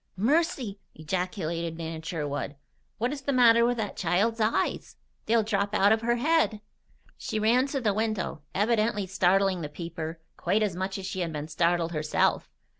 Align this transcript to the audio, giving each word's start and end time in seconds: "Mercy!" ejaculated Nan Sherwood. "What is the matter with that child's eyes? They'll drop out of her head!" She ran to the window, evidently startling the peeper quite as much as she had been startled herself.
"Mercy!" 0.17 0.79
ejaculated 0.95 1.77
Nan 1.77 2.01
Sherwood. 2.01 2.55
"What 2.97 3.13
is 3.13 3.21
the 3.21 3.31
matter 3.31 3.63
with 3.63 3.77
that 3.77 3.95
child's 3.95 4.39
eyes? 4.41 4.95
They'll 5.27 5.43
drop 5.43 5.75
out 5.75 5.91
of 5.91 6.01
her 6.01 6.15
head!" 6.15 6.59
She 7.19 7.37
ran 7.39 7.67
to 7.67 7.79
the 7.81 7.93
window, 7.93 8.41
evidently 8.55 9.05
startling 9.05 9.61
the 9.61 9.69
peeper 9.69 10.19
quite 10.37 10.63
as 10.63 10.75
much 10.75 10.97
as 10.97 11.05
she 11.05 11.19
had 11.19 11.31
been 11.31 11.47
startled 11.49 11.91
herself. 11.91 12.49